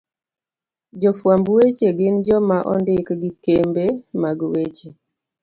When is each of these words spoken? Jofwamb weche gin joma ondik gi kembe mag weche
Jofwamb 1.01 1.45
weche 1.55 1.87
gin 1.97 2.15
joma 2.25 2.57
ondik 2.73 3.07
gi 3.21 3.31
kembe 3.43 3.85
mag 4.21 4.37
weche 4.51 4.89